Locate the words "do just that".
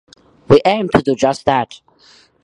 1.03-1.79